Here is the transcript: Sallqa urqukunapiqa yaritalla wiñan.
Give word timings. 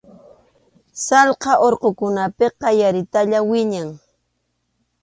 Sallqa 1.05 1.51
urqukunapiqa 1.67 2.67
yaritalla 2.81 3.39
wiñan. 3.49 3.89